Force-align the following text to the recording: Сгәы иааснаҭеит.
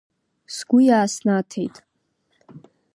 Сгәы 0.55 0.79
иааснаҭеит. 0.87 1.75